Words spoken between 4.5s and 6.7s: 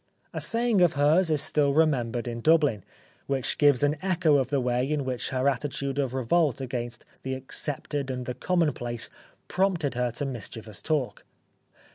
way in which her attitude of revolt